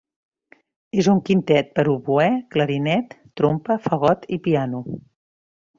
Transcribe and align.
És 1.03 1.09
un 1.13 1.19
quintet 1.27 1.69
per 1.77 1.85
a 1.87 1.93
oboè, 1.93 2.25
clarinet, 2.57 3.17
trompa, 3.41 3.81
fagot 3.89 4.31
i 4.39 4.45
piano. 4.49 4.83